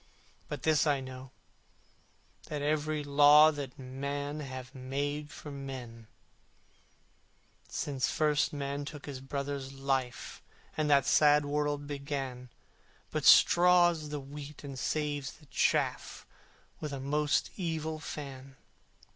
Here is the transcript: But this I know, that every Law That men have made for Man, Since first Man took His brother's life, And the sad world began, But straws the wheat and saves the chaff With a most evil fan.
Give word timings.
But 0.49 0.63
this 0.63 0.87
I 0.87 0.99
know, 0.99 1.29
that 2.47 2.63
every 2.63 3.03
Law 3.03 3.51
That 3.51 3.77
men 3.77 4.39
have 4.39 4.73
made 4.73 5.29
for 5.29 5.51
Man, 5.51 6.07
Since 7.67 8.09
first 8.09 8.51
Man 8.51 8.83
took 8.83 9.05
His 9.05 9.19
brother's 9.21 9.73
life, 9.73 10.41
And 10.75 10.89
the 10.89 11.03
sad 11.03 11.45
world 11.45 11.85
began, 11.85 12.49
But 13.11 13.25
straws 13.25 14.09
the 14.09 14.19
wheat 14.19 14.63
and 14.63 14.79
saves 14.79 15.33
the 15.33 15.45
chaff 15.45 16.25
With 16.79 16.93
a 16.93 16.99
most 16.99 17.51
evil 17.55 17.99
fan. 17.99 18.55